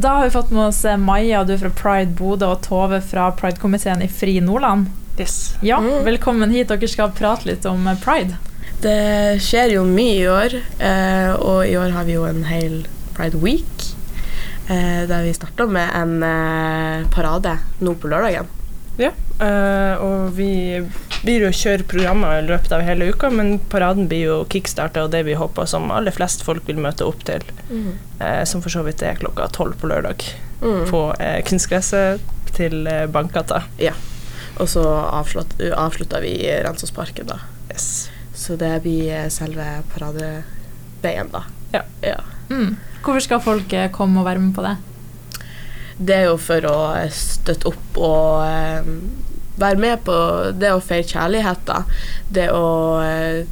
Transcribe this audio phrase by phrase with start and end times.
[0.00, 2.98] Da har vi fått med oss eh, Maja, du er fra Pride Bodø, og Tove
[3.00, 4.90] fra Pride-komiteen i Fri Nordland.
[5.18, 5.54] Yes.
[5.64, 6.04] Ja, Mm.
[6.04, 6.68] Velkommen hit.
[6.68, 8.36] Dere skal prate litt om eh, pride.
[8.82, 12.82] Det skjer jo mye i år, eh, og i år har vi jo en hel
[13.16, 13.86] Pride Week.
[14.68, 18.50] Eh, der vi starta med en parade nå på lørdagen.
[19.00, 20.82] Ja, eh, og vi
[21.24, 25.04] blir jo å kjøre programmer i løpet av hele uka, men paraden blir jo kickstarta,
[25.06, 27.42] og det vi håper som aller flest folk vil møte opp til,
[28.20, 30.22] eh, som for så vidt er klokka tolv på lørdag,
[30.62, 30.86] Mm.
[30.88, 32.20] på eh, kunstgresset
[32.56, 33.62] til eh, Bankgata.
[34.58, 37.40] Og så avslutt, avslutta vi i Rensåsparken, da.
[37.70, 38.08] Yes.
[38.34, 41.42] Så det blir eh, selve paradeveien, da.
[41.74, 41.82] Ja.
[42.02, 42.20] ja.
[42.48, 42.76] Mm.
[43.02, 44.76] Hvorfor skal folk eh, komme og være med på det?
[45.98, 48.88] Det er jo for å eh, støtte opp og eh,
[49.56, 50.16] være med på
[50.56, 51.82] det å feire kjærlighet, da.
[52.28, 52.66] Det å
[53.04, 53.46] eh,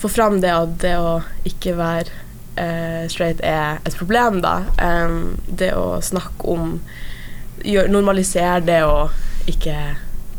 [0.00, 2.20] få fram det at det å ikke være
[2.60, 4.60] eh, straight er et problem, da.
[4.80, 6.78] Um, det å snakke om
[7.64, 9.10] gjør, Normalisere det å
[9.50, 9.76] ikke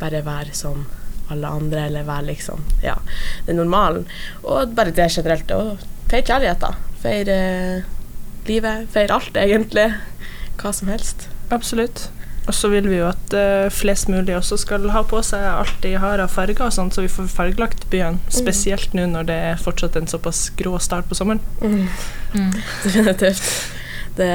[0.01, 0.85] bare være som
[1.31, 2.97] alle andre, eller være liksom Ja,
[3.45, 4.07] det normalen.
[4.43, 5.51] Og bare det generelt.
[5.51, 5.77] Å
[6.11, 6.73] feire kjærlighet, da.
[7.01, 7.37] Feire
[8.49, 8.89] livet.
[8.91, 9.91] Feire alt, egentlig.
[10.61, 11.29] Hva som helst.
[11.53, 12.09] Absolutt.
[12.47, 15.75] Og så vil vi jo at uh, flest mulig også skal ha på seg alt
[15.83, 18.17] de har av farger, og sånt, så vi får fargelagt byen.
[18.33, 21.43] Spesielt nå når det er fortsatt en såpass grå start på sommeren.
[21.61, 21.85] Mm.
[22.85, 23.45] Definitivt.
[24.17, 24.31] Det,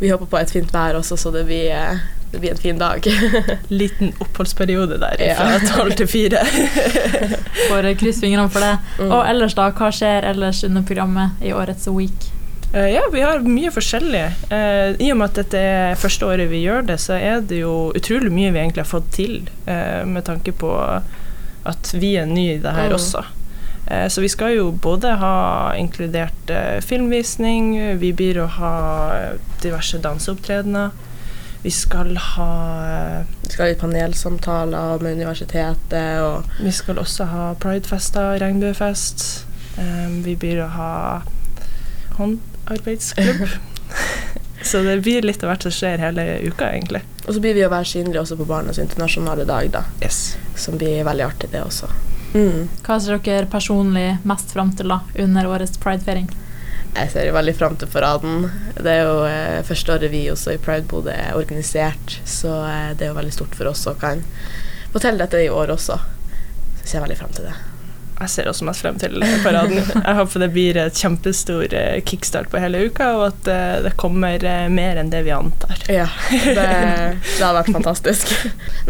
[0.00, 2.00] vi håper på et fint vær også, så det blir,
[2.32, 3.04] det blir en fin dag.
[3.68, 6.42] Liten oppholdsperiode der fra tolv til fire.
[7.68, 8.74] Får kryss krysse fingrene for det.
[8.98, 9.10] Mm.
[9.12, 9.68] Og ellers, da?
[9.76, 12.30] Hva skjer ellers under programmet i årets week?
[12.72, 14.22] Eh, ja, vi har mye forskjellig.
[14.50, 17.58] Eh, I og med at dette er første året vi gjør det, så er det
[17.64, 20.70] jo utrolig mye vi egentlig har fått til, eh, med tanke på
[21.66, 22.94] at vi er nye i det her Mm.
[22.96, 23.24] også.
[24.08, 26.50] Så vi skal jo både ha inkludert
[26.84, 29.30] filmvisning, vi blir å ha
[29.62, 30.90] diverse danseopptredener.
[31.62, 38.38] Vi skal ha Vi skal ha panelsamtaler med universitetet og Vi skal også ha pridefester,
[38.38, 39.44] regnbuefest.
[39.76, 41.22] Eh, vi blir å ha
[42.70, 43.48] håndarbeidsklubb.
[44.62, 47.00] Så det blir litt av hvert som skjer hele uka, egentlig.
[47.24, 49.84] Og så blir vi å være synlige også på Barnas internasjonale dag, da.
[50.04, 50.36] Yes.
[50.56, 51.88] Som blir veldig artig, det også.
[52.34, 52.68] Mm.
[52.84, 56.28] Hva ser dere personlig mest fram til da, under årets pridefeiring?
[56.90, 58.46] Jeg ser jo veldig fram til paraden.
[58.76, 62.92] Det er jo eh, første året vi også i Pride Bodø er organisert, så eh,
[62.98, 64.24] det er jo veldig stort for oss å kan
[64.92, 65.96] fortelle dette i år også.
[65.96, 67.54] Så jeg ser veldig fram til det.
[68.20, 69.14] Jeg ser også mest frem til
[69.44, 69.78] paraden.
[69.80, 73.94] Jeg håper det blir et kjempestor eh, kickstart på hele uka, og at eh, det
[74.00, 75.80] kommer eh, mer enn det vi antar.
[75.88, 76.66] Ja, det,
[77.24, 78.34] det har vært fantastisk.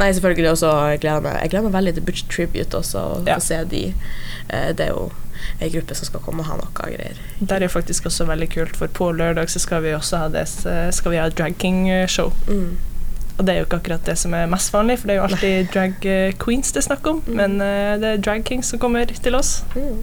[0.00, 3.22] Nei, selvfølgelig også jeg gleder meg Jeg gleder meg veldig til Butch Tribute også, å
[3.28, 3.38] Ja.
[3.38, 3.84] få se de.
[4.50, 5.10] Det er jo
[5.62, 7.16] ei gruppe som skal komme og ha noe greier.
[7.40, 10.42] Det er faktisk også veldig kult, for på lørdag så skal vi også ha det,
[10.50, 12.32] så skal vi ha drag king-show.
[12.50, 12.74] Mm.
[13.40, 15.26] Og det er jo ikke akkurat det som er mest vanlig, for det er jo
[15.30, 17.36] alltid drag eh, queens det er snakk om, Mm.
[17.38, 19.62] men eh, det er drag kings som kommer til oss.
[19.72, 20.02] Mm.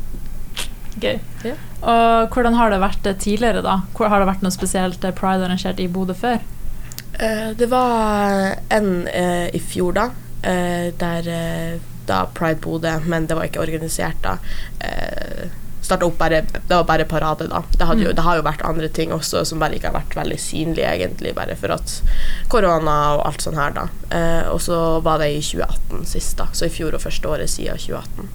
[0.98, 1.20] Gøy.
[1.46, 1.60] Yeah.
[1.86, 3.76] Og hvordan har det vært eh, tidligere, da?
[3.94, 6.42] Hvor Har det vært noe spesielt pride arrangert i Bodø før?
[7.22, 10.08] Uh, Det var en uh, i fjor, da.
[10.42, 11.30] Uh, Der
[12.08, 14.38] da Pride Bodø, men det var ikke organisert da.
[15.88, 17.62] Starta opp bare Det var bare parade, da.
[17.78, 18.16] Det, hadde jo, Mm.
[18.18, 21.34] det har jo vært andre ting også som bare ikke har vært veldig synlige, egentlig,
[21.38, 22.02] bare for at
[22.52, 23.88] korona og alt sånn her, da.
[24.12, 26.48] Eh, og så var det i 2018 sist, da.
[26.52, 28.28] Så i fjor og første året siden 2018.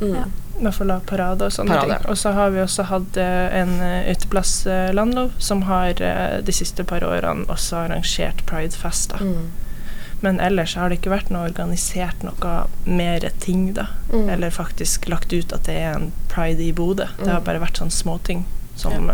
[0.00, 0.14] Mm.
[0.14, 0.24] Ja.
[0.60, 1.96] I hvert fall parade og sånne Parade.
[2.02, 2.10] ting.
[2.12, 5.94] Og så har vi også hatt eh, en eh, uteplass, eh, Landlov, som har
[6.44, 9.16] de siste par årene også arrangert pridefester.
[9.24, 9.48] Mm.
[10.22, 13.86] Men ellers har det ikke vært noe organisert noe mer ting, da.
[14.12, 14.28] Mm.
[14.34, 17.06] Eller faktisk lagt ut at det er en pride i Bodø.
[17.18, 17.44] Det har Mm.
[17.44, 18.44] bare vært sånne småting
[18.76, 19.08] som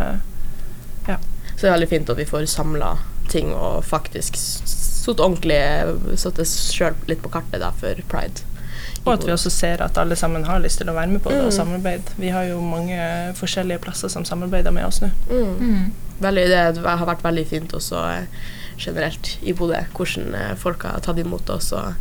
[1.09, 1.17] ja
[1.57, 6.35] Så det er veldig fint at vi får samla ting og faktisk satt ordentlig Satt
[6.37, 8.43] det sjøl litt på kartet da for pride.
[9.07, 11.31] Og at vi også ser at alle sammen har lyst til å være med på
[11.31, 11.57] det og Mm.
[11.57, 12.03] samarbeide.
[12.19, 15.11] Vi har jo mange forskjellige plasser som samarbeider med oss nå.
[15.31, 15.59] Mm.
[15.61, 15.93] Mm.
[16.21, 18.27] Veldig, det har vært veldig fint også eh,
[18.79, 21.97] generelt i Bodø, hvordan eh, folk har tatt imot oss og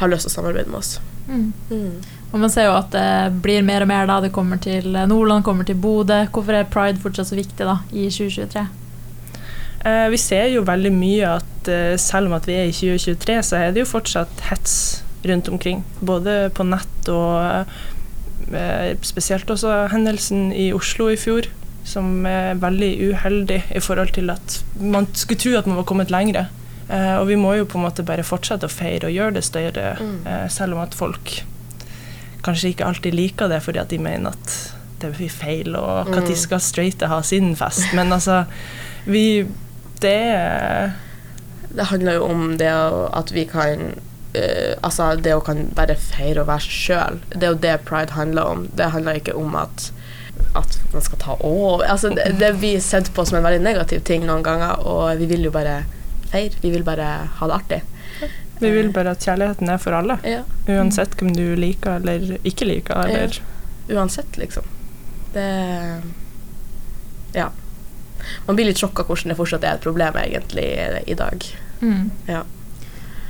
[0.00, 0.96] har lyst til å samarbeide med oss.
[1.26, 1.52] Mm.
[1.70, 1.92] Mm.
[2.32, 5.08] Og man ser jo at det blir mer og mer da det kommer til eh,
[5.10, 6.24] Nordland, kommer til Bodø.
[6.32, 8.66] Hvorfor er pride fortsatt så viktig da i 2023?
[9.86, 13.36] Eh, vi ser jo veldig mye at eh, selv om at vi er i 2023,
[13.50, 15.84] så er det jo fortsatt hets rundt omkring.
[16.00, 17.68] Både på nett og
[18.50, 21.48] eh, spesielt også hendelsen i Oslo i fjor,
[21.86, 26.10] som er veldig uheldig i forhold til at man skulle tro at man var kommet
[26.10, 26.48] lengre.
[26.90, 29.44] Eh, og vi må jo på en måte bare fortsette å feire og gjøre det
[29.46, 30.26] større, Mm.
[30.26, 31.42] eh, selv om at folk
[32.46, 36.14] kanskje ikke alltid liker det fordi at de mener at det blir feil, og Mm.
[36.14, 37.92] når skal straighte ha sin fest?
[37.94, 38.44] Men altså,
[39.06, 39.46] vi
[40.00, 40.92] det
[41.76, 42.68] Det handler jo om det
[43.12, 43.94] at vi kan
[44.34, 47.18] eh, Altså det å kan bare feire og være seg sjøl.
[47.30, 48.68] Det er jo det pride handler om.
[48.74, 49.90] Det handler ikke om at
[50.56, 54.00] at man skal ta over altså det, det blir sett på som en veldig negativ
[54.08, 55.82] ting noen ganger, og vi vil jo bare
[56.30, 56.58] feire.
[56.62, 57.82] Vi vil bare ha det artig.
[58.58, 60.16] Vi vil bare at kjærligheten er for alle.
[60.24, 60.42] Ja.
[60.72, 63.04] Uansett hvem du liker eller ikke liker.
[63.04, 63.36] Eller.
[63.92, 64.64] Uansett, liksom.
[65.34, 66.02] Det
[67.36, 67.50] Ja.
[68.46, 70.66] Man blir litt sjokka hvordan det fortsatt er et problem, egentlig,
[71.06, 71.44] i dag.
[71.80, 72.10] Mm.
[72.26, 72.42] Ja.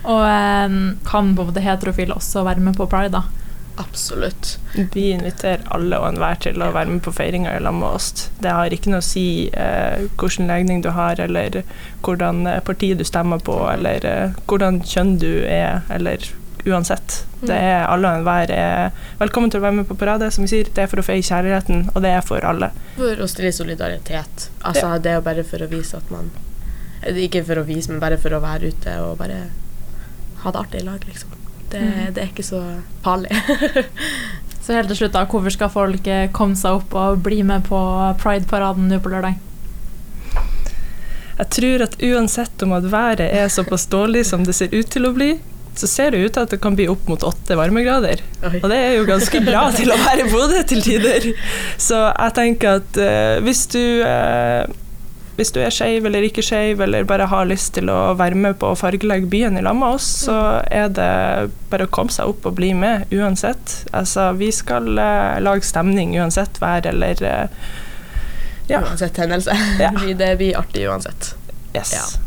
[0.07, 3.25] Og um, kan både heterofile også være med på pride, da?
[3.77, 4.59] Absolutt.
[4.93, 8.31] Vi inviterer alle og enhver til å være med på feiringa i lag med oss.
[8.41, 11.61] Det har ikke noe å si eh, hvilken legning du har, eller
[12.07, 16.25] hvordan eh, parti du stemmer på, eller eh, hvordan kjønn du er, eller
[16.67, 17.21] uansett.
[17.47, 20.31] Det er alle og enhver er velkommen til å være med på parade.
[20.35, 22.73] Som vi sier, det er for å feie kjærligheten, og det er for alle.
[22.97, 24.49] For å stille solidaritet.
[24.65, 26.33] Altså, Det er jo bare for å vise at man
[27.03, 29.45] eh, Ikke for å vise, men bare for å være ute og bare
[30.43, 31.46] ha det artig i lag, liksom.
[31.71, 32.13] Det, Mm.
[32.15, 32.63] det er ikke så
[33.05, 33.31] farlig.
[34.67, 37.63] Så helt til slutt, da, hvorfor skal folk eh, komme seg opp og bli med
[37.69, 37.79] på
[38.19, 39.37] Pride-paraden nå på lørdag?
[41.37, 45.07] Jeg tror at uansett om at været er såpass dårlig som det ser ut til
[45.07, 45.37] å bli,
[45.77, 48.23] så ser det ut til at det kan bli opp mot åtte varmegrader.
[48.49, 48.59] Oi.
[48.63, 51.29] Og det er jo ganske bra til å være i Bodø til tider.
[51.87, 54.65] Så jeg tenker at uh, hvis du eh,
[55.37, 58.59] hvis du er skeiv eller ikke skeiv, eller bare har lyst til å være med
[58.61, 61.11] på å fargelegge byen i lag med oss, så er det
[61.71, 63.83] bare å komme seg opp og bli med uansett.
[63.97, 67.75] Altså, vi skal uh, lage stemning uansett vær eller uh,
[68.67, 68.81] Ja.
[68.83, 69.55] Uansett hendelse.
[69.79, 69.93] Ja.
[70.23, 71.35] Det blir artig uansett.
[71.77, 71.93] Yes.
[71.93, 72.26] Ja.